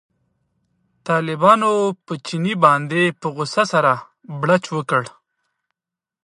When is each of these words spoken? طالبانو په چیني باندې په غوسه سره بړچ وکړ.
طالبانو 1.07 1.71
په 2.05 2.13
چیني 2.25 2.53
باندې 2.63 3.01
په 3.19 3.27
غوسه 3.35 3.63
سره 3.73 3.93
بړچ 4.39 4.63
وکړ. 4.75 5.03